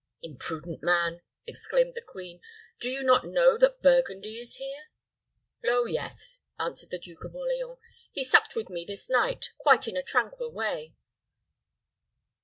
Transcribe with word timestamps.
"Imprudent 0.23 0.81
man!" 0.81 1.21
exclaimed 1.45 1.93
the 1.93 2.01
queen. 2.01 2.41
"Do 2.79 2.89
you 2.89 3.03
not 3.03 3.23
know 3.27 3.55
that 3.59 3.83
Burgundy 3.83 4.37
is 4.39 4.55
here?" 4.55 4.85
"Oh 5.63 5.85
yes," 5.85 6.39
answered 6.57 6.89
the 6.89 6.97
Duke 6.97 7.23
of 7.23 7.35
Orleans. 7.35 7.77
"He 8.11 8.23
supped 8.23 8.55
with 8.55 8.71
me 8.71 8.83
this 8.83 9.11
night, 9.11 9.51
quite 9.59 9.87
in 9.87 9.95
a 9.95 10.01
tranquil 10.01 10.51
way." 10.51 10.95